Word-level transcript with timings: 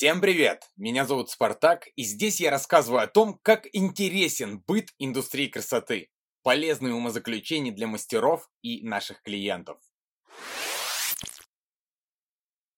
Всем 0.00 0.22
привет! 0.22 0.62
Меня 0.78 1.04
зовут 1.04 1.28
Спартак, 1.28 1.88
и 1.94 2.04
здесь 2.04 2.40
я 2.40 2.50
рассказываю 2.50 3.02
о 3.02 3.06
том, 3.06 3.38
как 3.42 3.66
интересен 3.74 4.64
быт 4.66 4.88
индустрии 4.98 5.46
красоты, 5.46 6.08
полезные 6.42 6.94
умозаключения 6.94 7.70
для 7.70 7.86
мастеров 7.86 8.48
и 8.62 8.82
наших 8.82 9.22
клиентов. 9.22 9.78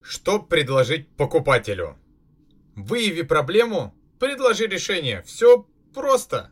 Что 0.02 0.42
предложить 0.42 1.16
покупателю? 1.16 1.96
Выяви 2.74 3.22
проблему, 3.22 3.94
предложи 4.18 4.66
решение. 4.66 5.22
Все 5.22 5.66
просто. 5.94 6.50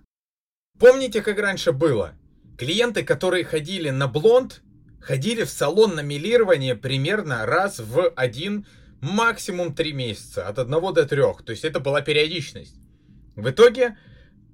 Помните, 0.79 1.21
как 1.21 1.39
раньше 1.39 1.73
было? 1.73 2.17
Клиенты, 2.57 3.03
которые 3.03 3.45
ходили 3.45 3.91
на 3.91 4.07
блонд 4.07 4.63
ходили 5.01 5.45
в 5.45 5.51
салон 5.51 5.95
на 5.95 6.01
милирование 6.01 6.75
примерно 6.77 7.47
раз 7.47 7.79
в 7.79 8.11
один 8.17 8.67
максимум 9.01 9.75
3 9.75 9.93
месяца, 9.93 10.47
от 10.47 10.59
1 10.59 10.71
до 10.95 11.07
3. 11.07 11.21
То 11.45 11.51
есть 11.51 11.65
это 11.65 11.81
была 11.81 12.03
периодичность. 12.03 12.77
В 13.35 13.49
итоге, 13.49 13.97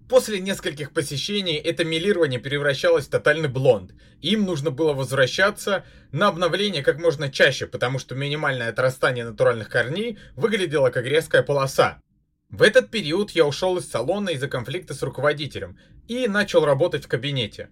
после 0.09 0.39
нескольких 0.41 0.93
посещений, 0.93 1.57
это 1.57 1.85
милирование 1.85 2.39
превращалось 2.39 3.07
в 3.07 3.11
тотальный 3.11 3.49
блонд. 3.49 3.93
Им 4.21 4.45
нужно 4.45 4.71
было 4.71 4.93
возвращаться 4.93 5.85
на 6.13 6.29
обновление 6.29 6.83
как 6.83 7.01
можно 7.01 7.31
чаще, 7.31 7.67
потому 7.67 7.99
что 7.99 8.15
минимальное 8.15 8.69
отрастание 8.69 9.25
натуральных 9.25 9.69
корней 9.69 10.19
выглядело 10.37 10.91
как 10.91 11.05
резкая 11.05 11.43
полоса. 11.43 12.01
В 12.49 12.63
этот 12.63 12.91
период 12.91 13.33
я 13.33 13.45
ушел 13.45 13.77
из 13.77 13.91
салона 13.91 14.31
из-за 14.31 14.47
конфликта 14.47 14.95
с 14.95 15.03
руководителем 15.03 15.77
и 16.07 16.29
начал 16.29 16.65
работать 16.65 17.05
в 17.05 17.09
кабинете. 17.09 17.71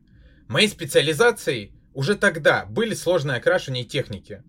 Моей 0.49 0.67
специализацией 0.67 1.73
уже 1.95 2.17
тогда 2.17 2.67
были 2.67 2.95
сложные 2.95 3.39
окрашивания 3.39 3.85
техники. 3.85 4.43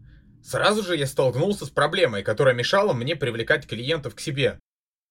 Сразу 0.44 0.84
же 0.84 0.96
я 0.98 1.08
столкнулся 1.08 1.66
с 1.66 1.70
проблемой, 1.70 2.24
которая 2.24 2.54
мешала 2.54 2.94
мне 2.94 3.16
привлекать 3.16 3.68
клиентов 3.68 4.16
к 4.16 4.20
себе. 4.20 4.60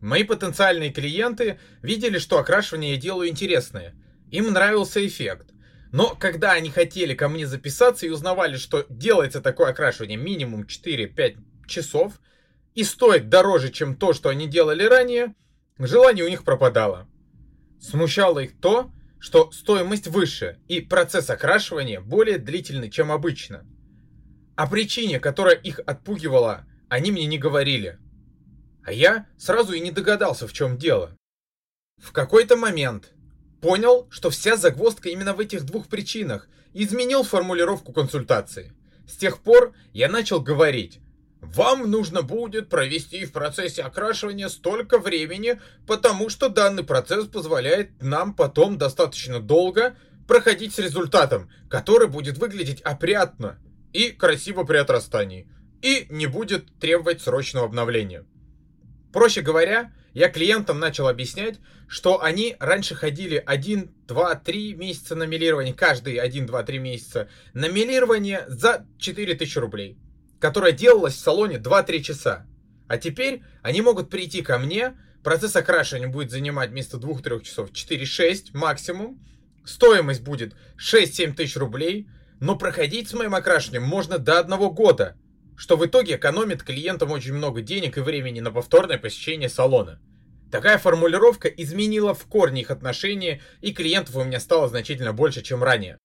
Мои 0.00 0.24
потенциальные 0.24 0.92
клиенты 0.92 1.58
видели, 1.82 2.18
что 2.18 2.38
окрашивание 2.38 2.94
я 2.94 3.00
делаю 3.00 3.28
интересное. 3.28 3.94
Им 4.30 4.52
нравился 4.52 5.04
эффект. 5.04 5.54
Но 5.92 6.16
когда 6.16 6.52
они 6.52 6.70
хотели 6.70 7.14
ко 7.14 7.28
мне 7.28 7.46
записаться 7.46 8.04
и 8.04 8.10
узнавали, 8.10 8.56
что 8.56 8.84
делается 8.88 9.40
такое 9.40 9.70
окрашивание 9.70 10.18
минимум 10.18 10.64
4-5 10.64 11.36
часов 11.68 12.20
и 12.74 12.82
стоит 12.82 13.28
дороже, 13.28 13.70
чем 13.70 13.94
то, 13.94 14.12
что 14.12 14.28
они 14.28 14.48
делали 14.48 14.82
ранее, 14.84 15.34
желание 15.78 16.24
у 16.24 16.28
них 16.28 16.44
пропадало. 16.44 17.08
Смущало 17.80 18.40
их 18.40 18.58
то, 18.60 18.90
что 19.24 19.50
стоимость 19.52 20.06
выше 20.06 20.58
и 20.68 20.82
процесс 20.82 21.30
окрашивания 21.30 21.98
более 21.98 22.36
длительный, 22.36 22.90
чем 22.90 23.10
обычно. 23.10 23.64
О 24.54 24.66
причине, 24.66 25.18
которая 25.18 25.54
их 25.54 25.80
отпугивала, 25.86 26.66
они 26.90 27.10
мне 27.10 27.24
не 27.24 27.38
говорили. 27.38 27.98
А 28.84 28.92
я 28.92 29.26
сразу 29.38 29.72
и 29.72 29.80
не 29.80 29.92
догадался, 29.92 30.46
в 30.46 30.52
чем 30.52 30.76
дело. 30.76 31.16
В 31.96 32.12
какой-то 32.12 32.58
момент 32.58 33.14
понял, 33.62 34.06
что 34.10 34.28
вся 34.28 34.58
загвоздка 34.58 35.08
именно 35.08 35.32
в 35.32 35.40
этих 35.40 35.64
двух 35.64 35.88
причинах, 35.88 36.46
и 36.74 36.84
изменил 36.84 37.22
формулировку 37.22 37.94
консультации. 37.94 38.74
С 39.08 39.16
тех 39.16 39.38
пор 39.38 39.72
я 39.94 40.10
начал 40.10 40.42
говорить, 40.42 41.00
вам 41.44 41.90
нужно 41.90 42.22
будет 42.22 42.68
провести 42.68 43.24
в 43.24 43.32
процессе 43.32 43.82
окрашивания 43.82 44.48
столько 44.48 44.98
времени, 44.98 45.60
потому 45.86 46.28
что 46.28 46.48
данный 46.48 46.84
процесс 46.84 47.26
позволяет 47.26 48.02
нам 48.02 48.34
потом 48.34 48.78
достаточно 48.78 49.40
долго 49.40 49.96
проходить 50.26 50.74
с 50.74 50.78
результатом, 50.78 51.50
который 51.68 52.08
будет 52.08 52.38
выглядеть 52.38 52.80
опрятно 52.80 53.58
и 53.92 54.10
красиво 54.10 54.64
при 54.64 54.78
отрастании, 54.78 55.48
и 55.82 56.06
не 56.08 56.26
будет 56.26 56.78
требовать 56.78 57.20
срочного 57.20 57.66
обновления. 57.66 58.24
Проще 59.12 59.42
говоря, 59.42 59.92
я 60.14 60.28
клиентам 60.28 60.78
начал 60.78 61.08
объяснять, 61.08 61.58
что 61.88 62.22
они 62.22 62.56
раньше 62.58 62.94
ходили 62.94 63.42
1, 63.44 63.90
2, 64.06 64.34
3 64.36 64.74
месяца 64.74 65.14
на 65.14 65.24
милирование, 65.24 65.74
каждые 65.74 66.20
1, 66.20 66.46
2, 66.46 66.62
3 66.62 66.78
месяца 66.78 67.28
на 67.52 67.68
милирование 67.68 68.44
за 68.48 68.86
4000 68.98 69.58
рублей, 69.58 69.98
которое 70.44 70.72
делалось 70.72 71.14
в 71.14 71.20
салоне 71.20 71.56
2-3 71.56 72.02
часа. 72.02 72.46
А 72.86 72.98
теперь 72.98 73.42
они 73.62 73.80
могут 73.80 74.10
прийти 74.10 74.42
ко 74.42 74.58
мне, 74.58 74.94
процесс 75.22 75.56
окрашивания 75.56 76.08
будет 76.08 76.30
занимать 76.30 76.68
вместо 76.68 76.98
2-3 76.98 77.42
часов 77.42 77.70
4-6 77.70 78.48
максимум, 78.52 79.24
стоимость 79.64 80.20
будет 80.20 80.54
6-7 80.76 81.32
тысяч 81.32 81.56
рублей, 81.56 82.08
но 82.40 82.56
проходить 82.56 83.08
с 83.08 83.14
моим 83.14 83.34
окрашиванием 83.34 83.84
можно 83.84 84.18
до 84.18 84.38
одного 84.38 84.70
года, 84.70 85.16
что 85.56 85.78
в 85.78 85.86
итоге 85.86 86.16
экономит 86.16 86.62
клиентам 86.62 87.10
очень 87.10 87.32
много 87.32 87.62
денег 87.62 87.96
и 87.96 88.02
времени 88.02 88.40
на 88.40 88.52
повторное 88.52 88.98
посещение 88.98 89.48
салона. 89.48 89.98
Такая 90.52 90.76
формулировка 90.76 91.48
изменила 91.48 92.12
в 92.12 92.26
корне 92.26 92.60
их 92.60 92.70
отношения, 92.70 93.40
и 93.62 93.72
клиентов 93.72 94.14
у 94.16 94.24
меня 94.24 94.40
стало 94.40 94.68
значительно 94.68 95.14
больше, 95.14 95.40
чем 95.40 95.64
ранее. 95.64 95.96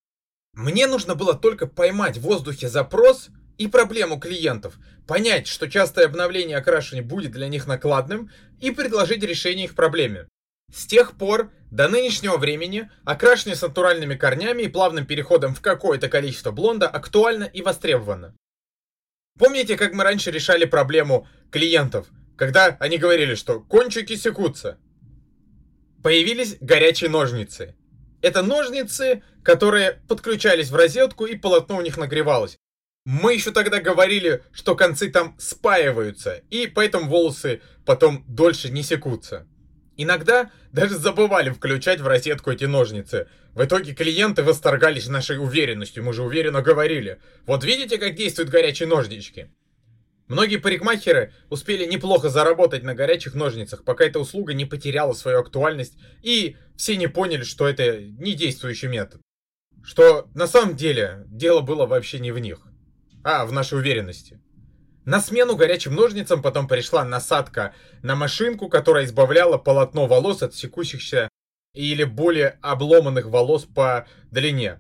Мне 0.54 0.88
нужно 0.88 1.16
было 1.16 1.34
только 1.34 1.68
поймать 1.68 2.18
в 2.18 2.22
воздухе 2.22 2.70
запрос 2.70 3.32
и 3.60 3.68
проблему 3.68 4.20
клиентов, 4.20 4.80
понять, 5.06 5.46
что 5.46 5.70
частое 5.70 6.06
обновление 6.06 6.58
окрашивания 6.58 7.04
будет 7.04 7.34
для 7.34 7.50
них 7.50 7.68
накладным, 7.68 8.32
и 8.60 8.72
предложить 8.72 9.22
решение 9.22 9.66
их 9.66 9.76
проблеме. 9.76 10.28
С 10.74 10.86
тех 10.86 11.18
пор 11.18 11.52
до 11.70 11.90
нынешнего 11.90 12.38
времени 12.38 12.90
окрашивание 13.04 13.56
с 13.56 13.62
натуральными 13.62 14.16
корнями 14.16 14.64
и 14.64 14.70
плавным 14.70 15.06
переходом 15.06 15.54
в 15.54 15.62
какое-то 15.62 16.08
количество 16.08 16.52
блонда 16.52 16.88
актуально 16.88 17.44
и 17.44 17.62
востребовано. 17.62 18.34
Помните, 19.38 19.78
как 19.78 19.94
мы 19.94 20.04
раньше 20.04 20.32
решали 20.32 20.66
проблему 20.66 21.28
клиентов, 21.52 22.08
когда 22.38 22.78
они 22.80 22.98
говорили, 22.98 23.36
что 23.36 23.60
кончики 23.60 24.16
секутся? 24.16 24.78
Появились 26.02 26.56
горячие 26.62 27.10
ножницы. 27.10 27.76
Это 28.22 28.42
ножницы, 28.42 29.22
которые 29.44 30.02
подключались 30.08 30.70
в 30.70 30.76
розетку 30.76 31.26
и 31.26 31.36
полотно 31.36 31.78
у 31.78 31.82
них 31.82 31.98
нагревалось. 31.98 32.58
Мы 33.12 33.34
еще 33.34 33.50
тогда 33.50 33.82
говорили, 33.82 34.44
что 34.52 34.76
концы 34.76 35.10
там 35.10 35.36
спаиваются, 35.40 36.44
и 36.52 36.68
поэтому 36.68 37.10
волосы 37.10 37.60
потом 37.84 38.24
дольше 38.28 38.70
не 38.70 38.84
секутся. 38.84 39.48
Иногда 39.98 40.52
даже 40.72 40.96
забывали 40.96 41.50
включать 41.50 42.02
в 42.02 42.08
розетку 42.08 42.52
эти 42.52 42.66
ножницы. 42.66 43.28
В 43.56 43.66
итоге 43.66 43.96
клиенты 43.96 44.44
восторгались 44.44 45.08
нашей 45.08 45.40
уверенностью, 45.40 46.04
мы 46.04 46.14
же 46.14 46.22
уверенно 46.22 46.62
говорили. 46.62 47.20
Вот 47.48 47.64
видите, 47.64 47.98
как 47.98 48.14
действуют 48.14 48.52
горячие 48.52 48.88
ножнички? 48.88 49.50
Многие 50.28 50.58
парикмахеры 50.58 51.34
успели 51.50 51.88
неплохо 51.88 52.30
заработать 52.30 52.84
на 52.84 52.94
горячих 52.94 53.34
ножницах, 53.34 53.86
пока 53.86 54.06
эта 54.06 54.20
услуга 54.20 54.54
не 54.54 54.66
потеряла 54.66 55.14
свою 55.14 55.40
актуальность, 55.40 55.98
и 56.22 56.58
все 56.78 56.96
не 56.96 57.08
поняли, 57.08 57.42
что 57.42 57.68
это 57.68 58.00
не 58.04 58.34
действующий 58.34 58.88
метод. 58.88 59.20
Что 59.84 60.30
на 60.36 60.46
самом 60.46 60.76
деле 60.76 61.24
дело 61.26 61.62
было 61.62 61.88
вообще 61.88 62.20
не 62.20 62.32
в 62.32 62.38
них, 62.38 62.69
а 63.24 63.46
в 63.46 63.52
нашей 63.52 63.78
уверенности. 63.80 64.40
На 65.06 65.22
смену 65.22 65.56
горячим 65.56 65.96
ножницам 65.96 66.42
потом 66.42 66.68
пришла 66.68 67.04
насадка 67.04 67.74
на 68.04 68.16
машинку, 68.16 68.70
которая 68.70 69.06
избавляла 69.06 69.58
полотно 69.58 70.06
волос 70.06 70.44
от 70.44 70.54
секущихся 70.54 71.30
или 71.74 72.04
более 72.04 72.60
обломанных 72.62 73.26
волос 73.26 73.66
по 73.66 74.08
длине. 74.32 74.80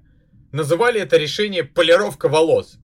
Называли 0.52 1.02
это 1.02 1.18
решение 1.18 1.64
полировка 1.64 2.28
волос. 2.28 2.78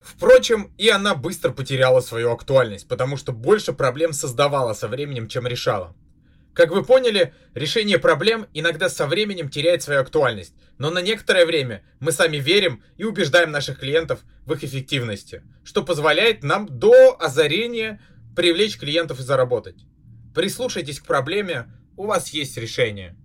Впрочем, 0.00 0.74
и 0.78 0.88
она 0.88 1.14
быстро 1.14 1.52
потеряла 1.52 2.00
свою 2.00 2.32
актуальность, 2.32 2.88
потому 2.88 3.16
что 3.16 3.32
больше 3.32 3.72
проблем 3.72 4.12
создавала 4.12 4.72
со 4.74 4.88
временем, 4.88 5.28
чем 5.28 5.46
решала. 5.46 5.94
Как 6.54 6.70
вы 6.70 6.84
поняли, 6.84 7.32
решение 7.54 7.98
проблем 7.98 8.46
иногда 8.52 8.90
со 8.90 9.06
временем 9.06 9.48
теряет 9.48 9.82
свою 9.82 10.00
актуальность, 10.00 10.54
но 10.76 10.90
на 10.90 11.00
некоторое 11.00 11.46
время 11.46 11.82
мы 11.98 12.12
сами 12.12 12.36
верим 12.36 12.82
и 12.98 13.04
убеждаем 13.04 13.50
наших 13.50 13.80
клиентов 13.80 14.20
в 14.44 14.52
их 14.52 14.62
эффективности, 14.62 15.42
что 15.64 15.82
позволяет 15.82 16.42
нам 16.42 16.66
до 16.66 17.16
озарения 17.18 18.00
привлечь 18.36 18.78
клиентов 18.78 19.20
и 19.20 19.22
заработать. 19.22 19.86
Прислушайтесь 20.34 21.00
к 21.00 21.06
проблеме, 21.06 21.72
у 21.96 22.04
вас 22.04 22.30
есть 22.30 22.56
решение. 22.58 23.16